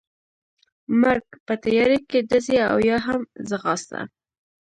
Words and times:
مرګ، 1.01 1.25
په 1.45 1.53
تیارې 1.63 1.99
کې 2.09 2.19
ډزې 2.29 2.57
او 2.71 2.77
یا 2.89 2.97
هم 3.07 3.21
ځغاسته. 3.49 3.99